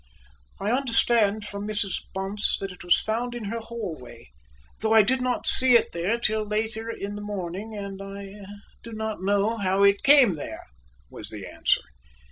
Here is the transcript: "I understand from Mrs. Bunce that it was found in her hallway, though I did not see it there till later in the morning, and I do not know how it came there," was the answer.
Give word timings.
"I 0.59 0.71
understand 0.71 1.45
from 1.45 1.67
Mrs. 1.67 1.97
Bunce 2.11 2.57
that 2.59 2.71
it 2.71 2.83
was 2.83 2.99
found 3.01 3.35
in 3.35 3.43
her 3.43 3.59
hallway, 3.59 4.31
though 4.79 4.93
I 4.95 5.03
did 5.03 5.21
not 5.21 5.45
see 5.45 5.75
it 5.77 5.91
there 5.91 6.17
till 6.17 6.43
later 6.43 6.89
in 6.89 7.13
the 7.13 7.21
morning, 7.21 7.77
and 7.77 8.01
I 8.01 8.43
do 8.81 8.93
not 8.93 9.21
know 9.21 9.57
how 9.57 9.83
it 9.83 10.01
came 10.01 10.37
there," 10.37 10.65
was 11.11 11.29
the 11.29 11.45
answer. 11.45 11.81